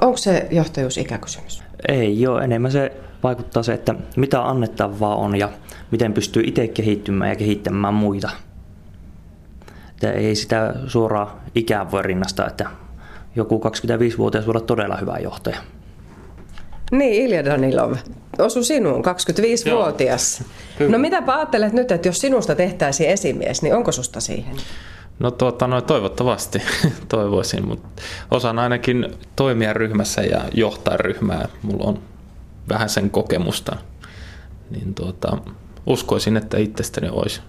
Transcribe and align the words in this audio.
onko 0.00 0.16
se 0.16 0.46
johtajuus 0.50 0.98
ikäkysymys? 0.98 1.62
Ei 1.88 2.26
ole, 2.26 2.44
enemmän 2.44 2.72
se 2.72 2.92
vaikuttaa 3.22 3.62
se, 3.62 3.72
että 3.72 3.94
mitä 4.16 4.48
annettavaa 4.48 5.16
on 5.16 5.36
ja 5.36 5.48
miten 5.90 6.12
pystyy 6.12 6.42
itse 6.46 6.68
kehittymään 6.68 7.30
ja 7.30 7.36
kehittämään 7.36 7.94
muita. 7.94 8.30
Että 9.90 10.12
ei 10.12 10.34
sitä 10.34 10.74
suoraan 10.86 11.28
ikään 11.54 11.90
voi 11.90 12.02
rinnastaa, 12.02 12.46
että 12.46 12.70
joku 13.36 13.60
25-vuotias 13.64 14.46
voi 14.46 14.52
olla 14.52 14.60
todella 14.60 14.96
hyvä 14.96 15.18
johtaja. 15.18 15.58
Niin, 16.90 17.22
Ilja 17.22 17.44
Danilov, 17.44 17.94
osu 18.38 18.64
sinuun, 18.64 19.04
25-vuotias. 19.04 20.44
No 20.88 20.98
mitä 20.98 21.22
ajattelet 21.26 21.72
nyt, 21.72 21.90
että 21.90 22.08
jos 22.08 22.20
sinusta 22.20 22.54
tehtäisiin 22.54 23.10
esimies, 23.10 23.62
niin 23.62 23.74
onko 23.74 23.92
susta 23.92 24.20
siihen? 24.20 24.56
No, 25.20 25.30
tuota, 25.30 25.66
no 25.66 25.80
toivottavasti 25.80 26.62
toivoisin, 27.08 27.68
mutta 27.68 28.02
osaan 28.30 28.58
ainakin 28.58 29.08
toimia 29.36 29.72
ryhmässä 29.72 30.22
ja 30.22 30.44
johtaa 30.54 30.96
ryhmää. 30.96 31.48
Mulla 31.62 31.84
on 31.84 31.98
vähän 32.68 32.88
sen 32.88 33.10
kokemusta, 33.10 33.76
niin 34.70 34.94
tuota, 34.94 35.38
uskoisin, 35.86 36.36
että 36.36 36.58
itsestäni 36.58 37.08
olisi 37.10 37.40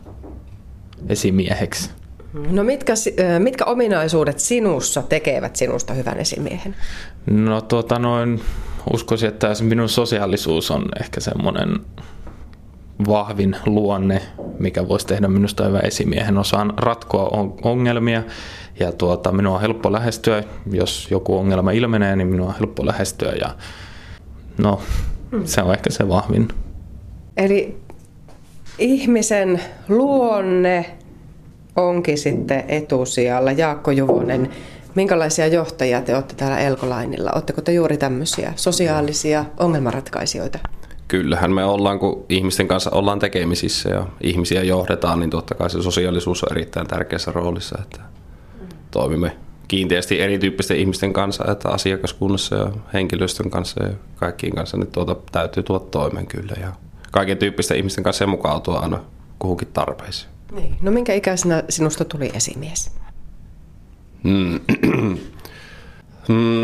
esimieheksi. 1.10 1.90
No 2.34 2.64
mitkä, 2.64 2.94
mitkä 3.40 3.66
ominaisuudet 3.66 4.40
sinussa 4.40 5.02
tekevät 5.02 5.56
sinusta 5.56 5.94
hyvän 5.94 6.20
esimiehen? 6.20 6.76
No 7.26 7.62
tuota 7.62 8.00
noin, 8.00 8.42
uskoisin, 8.94 9.30
että 9.30 9.48
minun 9.62 9.90
sosiaalisuus 9.90 10.72
on 10.72 10.86
ehkä 11.02 11.20
semmoinen 11.20 11.80
vahvin 13.08 13.56
luonne, 13.66 14.22
mikä 14.60 14.88
voisi 14.88 15.08
tehdä 15.08 15.28
minusta 15.28 15.66
hyvän 15.66 15.86
esimiehen. 15.86 16.38
Osaan 16.38 16.74
ratkoa 16.78 17.52
ongelmia 17.62 18.24
ja 18.80 18.92
tuota, 18.92 19.32
minua 19.32 19.56
on 19.56 19.62
helppo 19.62 19.92
lähestyä. 19.92 20.44
Jos 20.72 21.08
joku 21.12 21.38
ongelma 21.38 21.72
ilmenee, 21.72 22.16
niin 22.16 22.28
minua 22.28 22.48
on 22.48 22.56
helppo 22.60 22.86
lähestyä 22.86 23.32
ja 23.32 23.56
no, 24.58 24.82
se 25.46 25.62
on 25.62 25.74
ehkä 25.74 25.90
se 25.90 26.10
vahvin. 26.10 26.48
Eli 27.38 27.78
ihmisen 28.80 29.62
luonne 29.90 30.86
onkin 31.76 32.18
sitten 32.18 32.64
etusijalla. 32.68 33.52
Jaakko 33.52 33.92
Juvonen, 33.92 34.50
minkälaisia 34.96 35.48
johtajia 35.48 36.02
te 36.02 36.16
olette 36.16 36.36
täällä 36.36 36.60
Elkolainilla? 36.60 37.32
Oletteko 37.32 37.62
te 37.62 37.74
juuri 37.74 37.98
tämmöisiä 37.98 38.54
sosiaalisia 38.56 39.46
ongelmanratkaisijoita? 39.60 40.60
Kyllähän 41.12 41.52
me 41.52 41.66
ollaan, 41.66 42.00
kun 42.00 42.26
ihmisten 42.30 42.68
kanssa 42.68 42.92
ollaan 42.94 43.20
tekemisissä 43.20 43.90
ja 43.90 44.08
ihmisiä 44.22 44.64
johdetaan, 44.64 45.20
niin 45.20 45.30
totta 45.30 45.56
kai 45.56 45.70
se 45.70 45.82
sosiaalisuus 45.82 46.44
on 46.44 46.52
erittäin 46.52 46.88
tärkeässä 46.88 47.32
roolissa, 47.32 47.78
että 47.82 48.02
toimimme 48.92 49.38
kiinteästi 49.68 50.22
erityyppisten 50.22 50.78
ihmisten 50.78 51.14
kanssa, 51.14 51.52
että 51.52 51.70
asiakaskunnassa 51.70 52.56
ja 52.56 52.72
henkilöstön 52.94 53.50
kanssa 53.50 53.84
ja 53.84 53.90
kaikkien 54.16 54.56
kanssa, 54.56 54.78
niin 54.78 54.92
tuota 54.92 55.16
täytyy 55.32 55.64
tuoda 55.64 55.86
toimen 55.86 56.28
kyllä 56.28 56.54
ja 56.62 56.74
kaiken 57.12 57.38
tyyppisten 57.38 57.78
ihmisten 57.78 58.04
kanssa 58.04 58.28
mukautua 58.28 58.80
aina 58.80 59.00
kuhunkin 59.40 59.68
tarpeisiin. 59.74 60.32
Niin. 60.52 60.76
No 60.82 60.92
minkä 60.92 61.14
ikäisenä 61.14 61.64
sinusta 61.70 62.06
tuli 62.06 62.32
esimies? 62.34 62.92
Mm. 64.24 64.60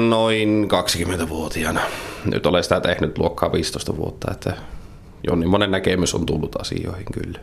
Noin 0.10 0.68
20-vuotiaana. 1.08 1.82
Nyt 2.26 2.46
olen 2.46 2.64
sitä 2.64 2.82
tehnyt 2.82 3.18
luokkaa 3.18 3.52
15 3.52 3.98
vuotta, 3.98 4.32
että 4.32 4.54
niin 5.36 5.50
monen 5.50 5.72
näkemys 5.72 6.16
on 6.16 6.26
tullut 6.26 6.62
asioihin 6.62 7.06
kyllä. 7.14 7.40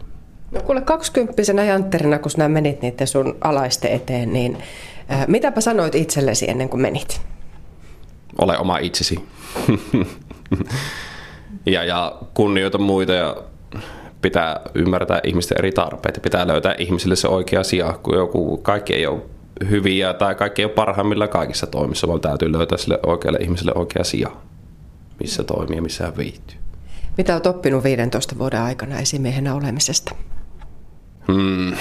No 0.50 0.60
kuule, 0.60 0.80
20 0.80 1.42
jantterina, 1.52 2.18
kun 2.18 2.30
sinä 2.30 2.48
menit 2.48 2.82
niiden 2.82 3.06
sun 3.06 3.36
alaiste 3.40 3.94
eteen, 3.94 4.32
niin 4.32 4.58
ää, 5.08 5.24
mitäpä 5.28 5.60
sanoit 5.60 5.94
itsellesi 5.94 6.50
ennen 6.50 6.68
kuin 6.68 6.80
menit? 6.80 7.20
Ole 8.38 8.58
oma 8.58 8.78
itsesi. 8.78 9.24
ja, 11.66 11.84
ja 11.84 12.18
kunnioita 12.34 12.78
muita 12.78 13.12
ja 13.12 13.36
pitää 14.22 14.60
ymmärtää 14.74 15.20
ihmisten 15.24 15.58
eri 15.58 15.72
tarpeita. 15.72 16.20
Pitää 16.20 16.46
löytää 16.46 16.74
ihmisille 16.78 17.16
se 17.16 17.28
oikea 17.28 17.62
sija, 17.62 17.98
kun 18.02 18.16
joku, 18.16 18.56
kaikki 18.56 18.94
ei 18.94 19.06
ole 19.06 19.22
hyviä 19.70 20.14
tai 20.14 20.34
kaikki 20.34 20.62
ei 20.62 20.66
ole 20.66 20.72
parhaimmillaan 20.72 21.30
kaikissa 21.30 21.66
toimissa, 21.66 22.08
vaan 22.08 22.20
täytyy 22.20 22.52
löytää 22.52 22.78
sille 22.78 22.98
oikealle 23.06 23.38
ihmiselle 23.38 23.72
oikea 23.74 24.04
sija, 24.04 24.30
missä 25.20 25.44
toimii 25.44 25.76
ja 25.76 25.82
missä 25.82 26.04
hän 26.04 26.16
viihtyy. 26.16 26.56
Mitä 27.18 27.32
olet 27.32 27.46
oppinut 27.46 27.84
15 27.84 28.38
vuoden 28.38 28.60
aikana 28.60 28.98
esimiehenä 28.98 29.54
olemisesta? 29.54 30.14
Hmm, 31.32 31.72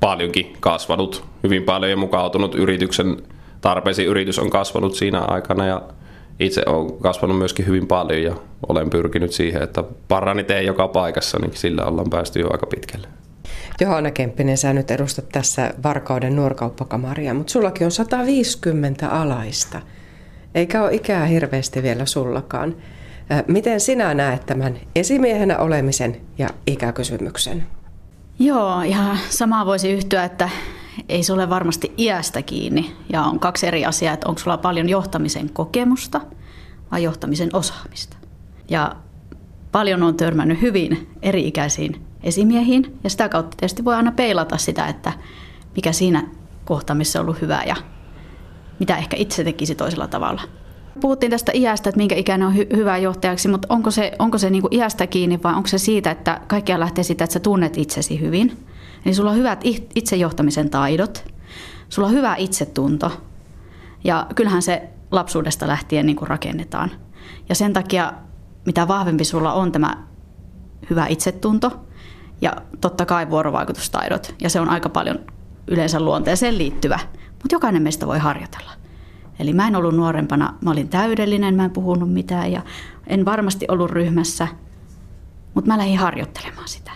paljonkin 0.00 0.56
kasvanut, 0.60 1.24
hyvin 1.42 1.62
paljon 1.62 1.90
ja 1.90 1.96
mukautunut 1.96 2.54
yrityksen 2.54 3.16
tarpeisiin. 3.60 4.08
Yritys 4.08 4.38
on 4.38 4.50
kasvanut 4.50 4.94
siinä 4.94 5.20
aikana 5.20 5.66
ja 5.66 5.82
itse 6.40 6.62
olen 6.66 6.98
kasvanut 6.98 7.38
myöskin 7.38 7.66
hyvin 7.66 7.86
paljon 7.86 8.22
ja 8.22 8.34
olen 8.68 8.90
pyrkinyt 8.90 9.32
siihen, 9.32 9.62
että 9.62 9.84
parani 10.08 10.44
teen 10.44 10.66
joka 10.66 10.88
paikassa, 10.88 11.38
niin 11.38 11.56
sillä 11.56 11.84
ollaan 11.84 12.10
päästy 12.10 12.40
jo 12.40 12.48
aika 12.52 12.66
pitkälle. 12.66 13.08
Johanna 13.80 14.10
Kemppinen, 14.10 14.58
sä 14.58 14.72
nyt 14.72 14.90
edustat 14.90 15.28
tässä 15.28 15.74
Varkauden 15.82 16.36
nuorkauppakamaria, 16.36 17.34
mutta 17.34 17.52
sullakin 17.52 17.84
on 17.84 17.90
150 17.90 19.08
alaista. 19.08 19.82
Eikä 20.54 20.82
ole 20.82 20.94
ikää 20.94 21.26
hirveästi 21.26 21.82
vielä 21.82 22.06
sullakaan. 22.06 22.76
Miten 23.48 23.80
sinä 23.80 24.14
näet 24.14 24.46
tämän 24.46 24.76
esimiehenä 24.94 25.58
olemisen 25.58 26.20
ja 26.38 26.48
ikäkysymyksen? 26.66 27.66
Joo, 28.38 28.82
ihan 28.82 29.18
samaa 29.28 29.66
voisi 29.66 29.92
yhtyä, 29.92 30.24
että 30.24 30.48
ei 31.08 31.22
se 31.22 31.32
ole 31.32 31.50
varmasti 31.50 31.92
iästä 31.98 32.42
kiinni. 32.42 32.92
Ja 33.12 33.22
on 33.22 33.38
kaksi 33.38 33.66
eri 33.66 33.84
asiaa, 33.84 34.14
että 34.14 34.28
onko 34.28 34.38
sulla 34.38 34.56
paljon 34.56 34.88
johtamisen 34.88 35.50
kokemusta 35.50 36.20
vai 36.90 37.02
johtamisen 37.02 37.50
osaamista. 37.52 38.16
Ja 38.70 38.96
paljon 39.72 40.02
on 40.02 40.16
törmännyt 40.16 40.60
hyvin 40.60 41.08
eri-ikäisiin 41.22 42.11
esimiehiin 42.22 42.98
ja 43.04 43.10
sitä 43.10 43.28
kautta 43.28 43.56
tietysti 43.56 43.84
voi 43.84 43.94
aina 43.94 44.12
peilata 44.12 44.56
sitä, 44.56 44.86
että 44.86 45.12
mikä 45.76 45.92
siinä 45.92 46.28
kohtaamissa 46.64 47.20
on 47.20 47.24
ollut 47.26 47.40
hyvää 47.40 47.64
ja 47.64 47.76
mitä 48.78 48.96
ehkä 48.96 49.16
itse 49.16 49.44
tekisi 49.44 49.74
toisella 49.74 50.06
tavalla. 50.06 50.42
Puhuttiin 51.00 51.30
tästä 51.30 51.52
iästä, 51.54 51.88
että 51.90 51.96
minkä 51.96 52.14
ikäinen 52.14 52.48
on 52.48 52.54
hy- 52.54 52.76
hyvä 52.76 52.98
johtajaksi, 52.98 53.48
mutta 53.48 53.68
onko 53.70 53.90
se, 53.90 54.12
onko 54.18 54.38
se 54.38 54.50
niin 54.50 54.62
iästä 54.70 55.06
kiinni 55.06 55.40
vai 55.42 55.54
onko 55.54 55.66
se 55.68 55.78
siitä, 55.78 56.10
että 56.10 56.40
kaikkia 56.46 56.80
lähtee 56.80 57.04
siitä, 57.04 57.24
että 57.24 57.32
sä 57.32 57.40
tunnet 57.40 57.78
itsesi 57.78 58.20
hyvin. 58.20 58.66
Eli 59.06 59.14
sulla 59.14 59.30
on 59.30 59.36
hyvät 59.36 59.60
itsejohtamisen 59.94 60.70
taidot, 60.70 61.24
sulla 61.88 62.08
on 62.08 62.14
hyvä 62.14 62.36
itsetunto 62.36 63.12
ja 64.04 64.26
kyllähän 64.34 64.62
se 64.62 64.88
lapsuudesta 65.10 65.66
lähtien 65.66 66.06
niin 66.06 66.16
rakennetaan. 66.22 66.90
Ja 67.48 67.54
sen 67.54 67.72
takia, 67.72 68.12
mitä 68.66 68.88
vahvempi 68.88 69.24
sulla 69.24 69.52
on 69.52 69.72
tämä 69.72 69.96
hyvä 70.90 71.06
itsetunto 71.06 71.80
ja 72.42 72.52
totta 72.80 73.06
kai 73.06 73.30
vuorovaikutustaidot, 73.30 74.34
ja 74.40 74.50
se 74.50 74.60
on 74.60 74.68
aika 74.68 74.88
paljon 74.88 75.18
yleensä 75.66 76.00
luonteeseen 76.00 76.58
liittyvä, 76.58 76.98
mutta 77.28 77.54
jokainen 77.54 77.82
meistä 77.82 78.06
voi 78.06 78.18
harjoitella. 78.18 78.72
Eli 79.38 79.52
mä 79.52 79.68
en 79.68 79.76
ollut 79.76 79.96
nuorempana, 79.96 80.54
mä 80.60 80.70
olin 80.70 80.88
täydellinen, 80.88 81.54
mä 81.54 81.64
en 81.64 81.70
puhunut 81.70 82.12
mitään 82.12 82.52
ja 82.52 82.62
en 83.06 83.24
varmasti 83.24 83.66
ollut 83.68 83.90
ryhmässä, 83.90 84.48
mutta 85.54 85.68
mä 85.68 85.78
lähdin 85.78 85.98
harjoittelemaan 85.98 86.68
sitä. 86.68 86.90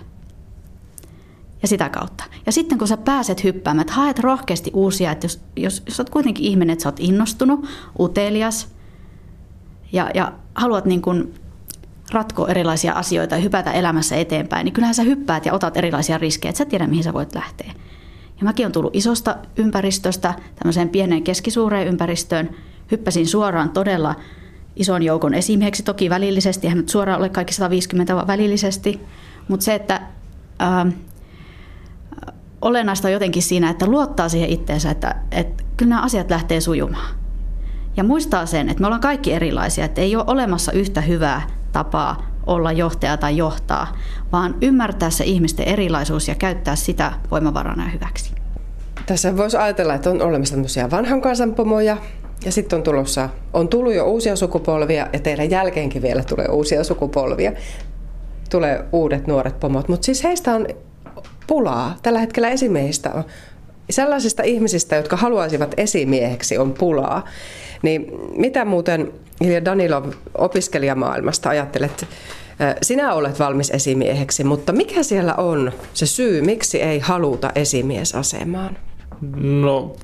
Ja 1.63 1.69
sitä 1.69 1.89
kautta. 1.89 2.25
Ja 2.47 2.53
sitten 2.53 2.79
kun 2.79 2.89
sä 2.89 2.97
pääset 2.97 3.45
hyppäämään, 3.45 3.81
että 3.81 3.93
haet 3.93 4.19
rohkeasti 4.19 4.71
uusia, 4.75 5.13
että 5.13 5.25
jos, 5.25 5.41
jos, 5.57 5.83
jos 5.87 6.01
oot 6.01 6.11
kuitenkin 6.11 6.45
ihminen, 6.45 6.73
että 6.73 6.83
sä 6.83 6.89
oot 6.89 7.01
innostunut, 7.01 7.67
utelias 8.01 8.69
ja, 9.93 10.11
ja 10.15 10.33
haluat 10.55 10.85
niin 10.85 11.03
kuin 11.03 11.35
ratkoa 12.13 12.49
erilaisia 12.49 12.93
asioita 12.93 13.35
ja 13.35 13.41
hypätä 13.41 13.73
elämässä 13.73 14.17
eteenpäin, 14.17 14.65
niin 14.65 14.73
kyllähän 14.73 14.95
sä 14.95 15.03
hyppäät 15.03 15.47
ja 15.47 15.53
otat 15.53 15.77
erilaisia 15.77 16.19
riskejä, 16.19 16.51
että 16.51 16.59
sä 16.59 16.65
tiedä, 16.65 16.87
mihin 16.87 17.05
sä 17.05 17.13
voit 17.13 17.35
lähteä. 17.35 17.73
Ja 18.39 18.45
mäkin 18.45 18.67
on 18.67 18.73
tullut 18.73 18.97
isosta 18.97 19.37
ympäristöstä 19.57 20.35
tämmöiseen 20.57 20.89
pieneen 20.89 21.23
keskisuureen 21.23 21.89
ympäristöön. 21.89 22.51
Hyppäsin 22.91 23.27
suoraan 23.27 23.71
todella 23.71 24.15
ison 24.77 25.03
joukon 25.03 25.35
esimieheksi, 25.35 25.83
toki 25.83 26.11
välillisesti, 26.11 26.67
eihän 26.67 26.79
nyt 26.79 26.89
suoraan 26.89 27.19
ole 27.19 27.29
kaikki 27.29 27.55
150, 27.55 28.15
vaan 28.15 28.27
välillisesti. 28.27 29.01
Mutta 29.49 29.65
se, 29.65 29.75
että 29.75 30.01
ää, 30.59 30.81
ähm, 30.81 30.91
olennaista 32.63 33.09
on 33.09 33.13
jotenkin 33.13 33.43
siinä, 33.43 33.71
että 33.71 33.87
luottaa 33.87 34.29
siihen 34.29 34.51
itteensä, 34.51 34.91
että, 34.91 35.15
että 35.31 35.65
kyllä 35.77 35.91
nämä 35.91 36.03
asiat 36.03 36.31
lähtee 36.31 36.61
sujumaan. 36.61 37.15
Ja 37.97 38.05
muistaa 38.05 38.47
sen, 38.47 38.69
että 38.69 38.81
me 38.81 38.87
ollaan 38.87 39.01
kaikki 39.01 39.33
erilaisia, 39.33 39.85
että 39.85 40.01
ei 40.01 40.17
ole 40.17 40.25
olemassa 40.27 40.73
yhtä 40.73 41.01
hyvää 41.01 41.47
tapaa 41.77 42.27
olla 42.47 42.73
johtaja 42.73 43.17
tai 43.17 43.37
johtaa, 43.37 43.97
vaan 44.33 44.55
ymmärtää 44.63 45.11
se 45.11 45.25
ihmisten 45.25 45.69
erilaisuus 45.69 46.29
ja 46.29 46.35
käyttää 46.35 46.77
sitä 46.77 47.13
voimavarana 47.31 47.89
hyväksi. 47.89 48.35
Tässä 49.07 49.37
voisi 49.37 49.57
ajatella, 49.57 49.95
että 49.95 50.11
on 50.11 50.23
olemassa 50.23 50.55
tämmöisiä 50.55 50.91
vanhan 50.91 51.21
kansan 51.21 51.55
pomoja, 51.55 51.97
ja 52.45 52.53
sitten 52.53 52.77
on, 52.77 52.83
tulossa, 52.83 53.29
on 53.53 53.69
tullut 53.69 53.95
jo 53.95 54.05
uusia 54.05 54.37
sukupolvia, 54.37 55.09
ja 55.13 55.19
teidän 55.21 55.51
jälkeenkin 55.51 56.03
vielä 56.03 56.25
tulee 56.25 56.47
uusia 56.49 56.85
sukupolvia. 56.85 57.53
Tulee 58.51 58.85
uudet 58.93 59.27
nuoret 59.27 59.61
pomot, 59.61 59.89
mutta 59.89 60.05
siis 60.05 60.25
heistä 60.25 60.55
on 60.55 60.67
pulaa. 61.47 61.97
Tällä 62.03 62.19
hetkellä 62.19 62.49
esimiehistä 62.49 63.11
on, 63.15 63.25
sellaisista 63.91 64.43
ihmisistä, 64.43 64.97
jotka 64.97 65.17
haluaisivat 65.17 65.75
esimieheksi, 65.77 66.59
on 66.59 66.73
pulaa. 66.73 67.25
Niin 67.83 68.07
mitä 68.37 68.65
muuten 68.65 69.13
Ilja 69.41 69.65
Danilov 69.65 70.05
opiskelijamaailmasta 70.39 71.49
ajattelet? 71.49 72.07
Sinä 72.83 73.13
olet 73.13 73.39
valmis 73.39 73.71
esimieheksi, 73.71 74.45
mutta 74.45 74.73
mikä 74.73 75.03
siellä 75.03 75.35
on 75.35 75.73
se 75.95 76.07
syy, 76.07 76.43
miksi 76.43 76.83
ei 76.83 76.99
haluta 76.99 77.51
esimiesasemaan? 77.55 78.79
No, 79.41 79.97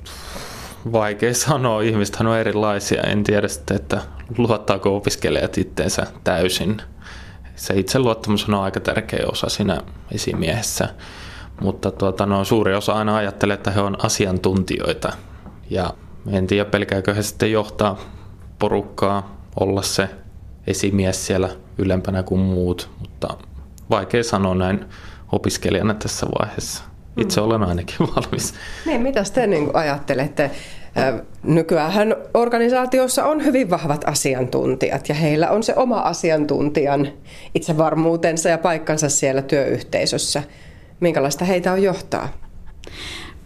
vaikea 0.93 1.35
sanoa. 1.35 1.83
Ihmiset 1.83 2.17
on 2.21 2.39
erilaisia. 2.39 3.03
En 3.03 3.25
tiedä 3.25 3.49
sitten, 3.49 3.77
että 3.77 4.01
luottaako 4.39 4.97
opiskelijat 4.97 5.59
itteensä 5.59 6.07
täysin. 6.25 6.83
Se 7.57 7.75
itseluottamus 7.75 8.49
on 8.49 8.55
aika 8.55 8.81
tärkeä 8.81 9.25
osa 9.33 9.49
siinä 9.49 9.81
esimiehessä. 10.15 10.89
Mutta 11.61 11.91
tuota, 11.91 12.27
no, 12.27 12.45
suuri 12.45 12.75
osa 12.75 12.93
aina 12.93 13.17
ajattelee, 13.17 13.55
että 13.55 13.71
he 13.71 13.81
on 13.81 14.05
asiantuntijoita. 14.05 15.13
Ja 15.71 15.95
en 16.31 16.47
tiedä, 16.47 16.65
pelkääkö 16.65 17.15
he 17.15 17.23
sitten 17.23 17.53
johtaa 17.53 17.99
porukkaa, 18.59 19.37
olla 19.61 19.83
se 19.83 20.09
esimies 20.67 21.27
siellä 21.27 21.49
ylempänä 21.79 22.23
kuin 22.23 22.41
muut, 22.41 22.91
mutta 23.01 23.37
vaikea 23.91 24.25
sanoa 24.25 24.55
näin 24.55 24.85
opiskelijana 25.33 25.95
tässä 25.95 26.27
vaiheessa. 26.41 26.85
Itse 27.17 27.41
mm. 27.41 27.47
olen 27.47 27.63
ainakin 27.63 27.97
valmis. 28.17 28.55
Niin, 28.87 29.01
mitä 29.01 29.25
te 29.35 29.47
niin 29.47 29.71
ajattelette? 29.75 30.51
Nykyään 31.43 32.15
organisaatiossa 32.35 33.25
on 33.25 33.45
hyvin 33.45 33.71
vahvat 33.71 34.05
asiantuntijat 34.09 35.09
ja 35.09 35.15
heillä 35.15 35.51
on 35.51 35.63
se 35.63 35.75
oma 35.77 35.99
asiantuntijan 35.99 37.09
itsevarmuutensa 37.55 38.49
ja 38.49 38.59
paikkansa 38.59 39.09
siellä 39.09 39.43
työyhteisössä. 39.43 40.43
Minkälaista 41.03 41.45
heitä 41.45 41.73
on 41.73 41.83
johtaa? 41.83 42.29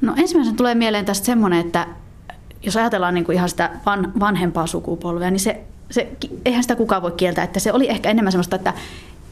No 0.00 0.14
ensimmäisenä 0.16 0.56
tulee 0.56 0.74
mieleen 0.74 1.04
tästä 1.04 1.26
semmoinen, 1.26 1.66
että 1.66 1.86
jos 2.62 2.76
ajatellaan 2.76 3.14
niin 3.14 3.24
kuin 3.24 3.36
ihan 3.36 3.48
sitä 3.48 3.70
van, 3.86 4.12
vanhempaa 4.20 4.66
sukupolvea, 4.66 5.30
niin 5.30 5.40
se, 5.40 5.60
se, 5.90 6.08
eihän 6.44 6.62
sitä 6.62 6.76
kukaan 6.76 7.02
voi 7.02 7.12
kieltää, 7.12 7.44
että 7.44 7.60
se 7.60 7.72
oli 7.72 7.90
ehkä 7.90 8.10
enemmän 8.10 8.32
semmoista, 8.32 8.56
että 8.56 8.74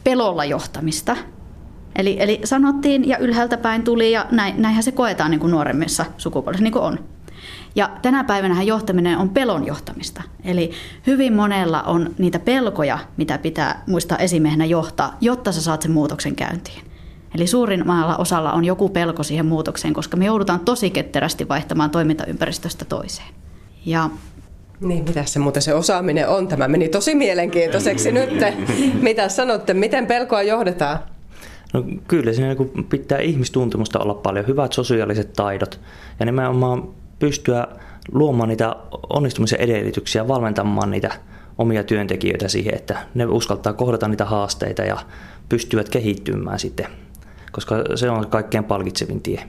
pelolla 0.03 0.45
johtamista. 0.45 1.17
Eli, 1.95 2.17
eli 2.19 2.41
sanottiin 2.43 3.07
ja 3.07 3.17
ylhäältä 3.17 3.57
päin 3.57 3.83
tuli 3.83 4.11
ja 4.11 4.25
näin, 4.31 4.61
näinhän 4.61 4.83
se 4.83 4.91
koetaan 4.91 5.31
niin 5.31 5.39
kuin 5.39 5.51
nuoremmissa 5.51 6.05
sukupolvissa, 6.17 6.63
niin 6.63 6.73
kuin 6.73 6.83
on. 6.83 6.99
Ja 7.75 7.89
tänä 8.01 8.23
päivänä 8.23 8.63
johtaminen 8.63 9.17
on 9.17 9.29
pelon 9.29 9.67
johtamista. 9.67 10.23
Eli 10.43 10.71
hyvin 11.07 11.33
monella 11.33 11.83
on 11.83 12.15
niitä 12.17 12.39
pelkoja, 12.39 12.99
mitä 13.17 13.37
pitää 13.37 13.83
muistaa 13.87 14.17
esimiehenä 14.17 14.65
johtaa, 14.65 15.17
jotta 15.21 15.51
sä 15.51 15.61
saat 15.61 15.81
sen 15.81 15.91
muutoksen 15.91 16.35
käyntiin. 16.35 16.94
Eli 17.35 17.47
suurimmalla 17.47 18.17
osalla 18.17 18.53
on 18.53 18.65
joku 18.65 18.89
pelko 18.89 19.23
siihen 19.23 19.45
muutokseen, 19.45 19.93
koska 19.93 20.17
me 20.17 20.25
joudutaan 20.25 20.59
tosi 20.59 20.89
ketterästi 20.89 21.47
vaihtamaan 21.47 21.89
toimintaympäristöstä 21.89 22.85
toiseen. 22.85 23.27
Ja 23.85 24.09
niin, 24.79 25.03
mitä 25.03 25.25
se 25.25 25.39
muuten 25.39 25.61
se 25.61 25.73
osaaminen 25.73 26.29
on? 26.29 26.47
Tämä 26.47 26.67
meni 26.67 26.89
tosi 26.89 27.15
mielenkiintoiseksi 27.15 28.11
nyt. 28.11 28.29
Mitä 29.01 29.29
sanotte, 29.29 29.73
miten 29.73 30.07
pelkoa 30.07 30.41
johdetaan? 30.41 30.99
No 31.73 31.83
kyllä 32.07 32.33
siinä 32.33 32.53
niin 32.53 32.85
pitää 32.89 33.19
ihmistuntemusta 33.19 33.99
olla 33.99 34.13
paljon, 34.13 34.47
hyvät 34.47 34.73
sosiaaliset 34.73 35.33
taidot 35.33 35.79
ja 36.19 36.25
nimenomaan 36.25 36.87
pystyä 37.19 37.67
luomaan 38.11 38.49
niitä 38.49 38.75
onnistumisen 39.09 39.59
edellytyksiä, 39.59 40.27
valmentamaan 40.27 40.91
niitä 40.91 41.11
omia 41.57 41.83
työntekijöitä 41.83 42.47
siihen, 42.47 42.75
että 42.75 42.97
ne 43.13 43.25
uskaltaa 43.25 43.73
kohdata 43.73 44.07
niitä 44.07 44.25
haasteita 44.25 44.81
ja 44.81 44.97
pystyvät 45.49 45.89
kehittymään 45.89 46.59
sitten 46.59 46.87
koska 47.55 47.75
se 47.95 48.09
on 48.09 48.27
kaikkein 48.27 48.63
palkitsevin 48.63 49.21
tie. 49.21 49.43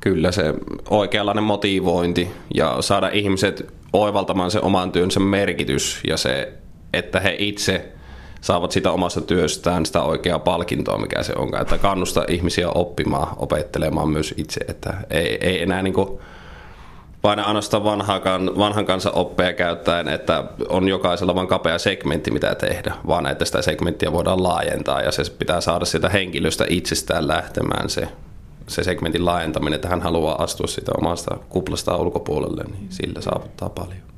Kyllä 0.00 0.32
se 0.32 0.54
oikeanlainen 0.90 1.44
motivointi 1.44 2.30
ja 2.54 2.76
saada 2.80 3.08
ihmiset 3.08 3.74
oivaltamaan 3.92 4.50
se 4.50 4.60
oman 4.60 4.92
työnsä 4.92 5.20
merkitys 5.20 6.00
ja 6.08 6.16
se, 6.16 6.52
että 6.92 7.20
he 7.20 7.36
itse 7.38 7.92
saavat 8.40 8.72
sitä 8.72 8.90
omasta 8.90 9.20
työstään 9.20 9.86
sitä 9.86 10.02
oikeaa 10.02 10.38
palkintoa, 10.38 10.98
mikä 10.98 11.22
se 11.22 11.32
onkaan. 11.36 11.62
Että 11.62 11.78
kannustaa 11.78 12.24
ihmisiä 12.28 12.68
oppimaan, 12.70 13.36
opettelemaan 13.36 14.08
myös 14.08 14.34
itse, 14.36 14.60
että 14.68 14.94
ei, 15.10 15.38
ei 15.40 15.62
enää 15.62 15.82
niin 15.82 15.94
kuin 15.94 16.08
vain 17.22 17.38
ainoastaan 17.38 17.84
vanhan, 17.84 18.22
vanhan 18.58 18.86
kanssa 18.86 19.10
oppeja 19.10 19.52
käyttäen, 19.52 20.08
että 20.08 20.44
on 20.68 20.88
jokaisella 20.88 21.34
vain 21.34 21.48
kapea 21.48 21.78
segmentti, 21.78 22.30
mitä 22.30 22.54
tehdä, 22.54 22.94
vaan 23.06 23.26
että 23.26 23.44
sitä 23.44 23.62
segmenttiä 23.62 24.12
voidaan 24.12 24.42
laajentaa 24.42 25.02
ja 25.02 25.12
se 25.12 25.22
pitää 25.38 25.60
saada 25.60 25.84
sitä 25.84 26.08
henkilöstä 26.08 26.64
itsestään 26.68 27.28
lähtemään 27.28 27.90
se, 27.90 28.08
se 28.66 28.84
segmentin 28.84 29.24
laajentaminen, 29.24 29.74
että 29.74 29.88
hän 29.88 30.02
haluaa 30.02 30.42
astua 30.42 30.66
sitä 30.66 30.92
omasta 30.98 31.36
kuplasta 31.48 31.96
ulkopuolelle, 31.96 32.64
niin 32.64 32.86
sillä 32.90 33.20
saavuttaa 33.20 33.68
paljon. 33.68 34.08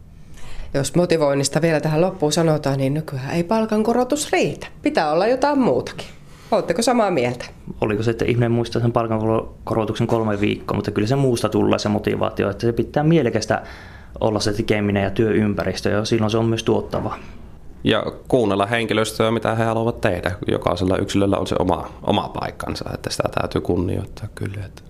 Jos 0.74 0.94
motivoinnista 0.94 1.62
vielä 1.62 1.80
tähän 1.80 2.00
loppuun 2.00 2.32
sanotaan, 2.32 2.78
niin 2.78 2.94
nykyään 2.94 3.30
ei 3.30 3.44
palkankorotus 3.44 4.32
riitä. 4.32 4.66
Pitää 4.82 5.12
olla 5.12 5.26
jotain 5.26 5.58
muutakin. 5.58 6.06
Oletteko 6.50 6.82
samaa 6.82 7.10
mieltä? 7.10 7.44
Oliko 7.80 8.02
se, 8.02 8.10
että 8.10 8.24
ihminen 8.24 8.52
muistaa 8.52 8.82
sen 8.82 8.92
palkankorotuksen 8.92 10.06
kolme 10.06 10.40
viikkoa, 10.40 10.76
mutta 10.76 10.90
kyllä 10.90 11.08
se 11.08 11.16
muusta 11.16 11.48
tulee 11.48 11.78
se 11.78 11.88
motivaatio, 11.88 12.50
että 12.50 12.66
se 12.66 12.72
pitää 12.72 13.02
mielekästä 13.02 13.62
olla 14.20 14.40
se 14.40 14.52
tekeminen 14.52 15.02
ja 15.02 15.10
työympäristö 15.10 15.90
ja 15.90 16.04
silloin 16.04 16.30
se 16.30 16.38
on 16.38 16.46
myös 16.46 16.64
tuottava. 16.64 17.14
Ja 17.84 18.04
kuunnella 18.28 18.66
henkilöstöä, 18.66 19.30
mitä 19.30 19.54
he 19.54 19.64
haluavat 19.64 20.00
tehdä. 20.00 20.32
Jokaisella 20.48 20.96
yksilöllä 20.96 21.38
on 21.38 21.46
se 21.46 21.56
oma, 21.58 21.90
oma 22.02 22.28
paikkansa, 22.28 22.84
että 22.94 23.10
sitä 23.10 23.22
täytyy 23.40 23.60
kunnioittaa 23.60 24.28
kyllä. 24.34 24.64
Että. 24.66 24.82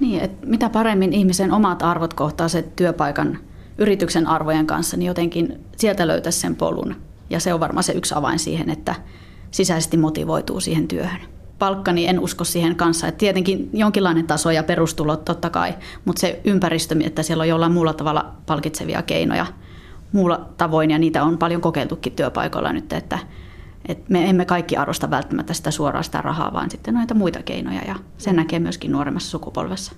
Niin, 0.00 0.20
että 0.20 0.46
mitä 0.46 0.68
paremmin 0.70 1.12
ihmisen 1.12 1.52
omat 1.52 1.82
arvot 1.82 2.14
kohtaa 2.14 2.48
se 2.48 2.62
työpaikan 2.62 3.38
yrityksen 3.78 4.26
arvojen 4.26 4.66
kanssa, 4.66 4.96
niin 4.96 5.06
jotenkin 5.06 5.60
sieltä 5.76 6.06
löytäisi 6.06 6.40
sen 6.40 6.56
polun. 6.56 6.96
Ja 7.30 7.40
se 7.40 7.54
on 7.54 7.60
varmaan 7.60 7.84
se 7.84 7.92
yksi 7.92 8.14
avain 8.14 8.38
siihen, 8.38 8.70
että 8.70 8.94
sisäisesti 9.52 9.96
motivoituu 9.96 10.60
siihen 10.60 10.88
työhön. 10.88 11.20
Palkka, 11.58 11.92
niin 11.92 12.10
en 12.10 12.20
usko 12.20 12.44
siihen 12.44 12.76
kanssa. 12.76 13.08
Että 13.08 13.18
tietenkin 13.18 13.70
jonkinlainen 13.72 14.26
taso 14.26 14.50
ja 14.50 14.62
perustulot 14.62 15.24
totta 15.24 15.50
kai, 15.50 15.74
mutta 16.04 16.20
se 16.20 16.40
ympäristö, 16.44 16.96
että 17.04 17.22
siellä 17.22 17.42
on 17.42 17.48
jollain 17.48 17.72
muulla 17.72 17.92
tavalla 17.92 18.32
palkitsevia 18.46 19.02
keinoja 19.02 19.46
muulla 20.12 20.48
tavoin, 20.56 20.90
ja 20.90 20.98
niitä 20.98 21.24
on 21.24 21.38
paljon 21.38 21.60
kokeiltukin 21.60 22.12
työpaikoilla 22.12 22.72
nyt, 22.72 22.92
että, 22.92 23.18
että 23.88 24.04
me 24.08 24.30
emme 24.30 24.44
kaikki 24.44 24.76
arvosta 24.76 25.10
välttämättä 25.10 25.54
sitä 25.54 25.70
suoraan 25.70 26.04
sitä 26.04 26.20
rahaa, 26.20 26.52
vaan 26.52 26.70
sitten 26.70 26.94
noita 26.94 27.14
muita 27.14 27.42
keinoja, 27.42 27.82
ja 27.86 27.94
sen 28.18 28.36
näkee 28.36 28.58
myöskin 28.58 28.92
nuoremmassa 28.92 29.30
sukupolvessa. 29.30 29.92